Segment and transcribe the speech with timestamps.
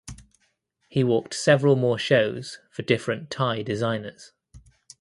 [0.89, 4.31] He walked several more shows for different Thai designers.